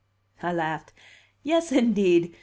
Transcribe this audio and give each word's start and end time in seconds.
I 0.41 0.51
laughed. 0.51 0.93
"Yes, 1.43 1.71
indeed! 1.71 2.35